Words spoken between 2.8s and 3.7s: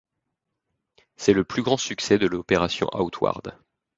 Outward.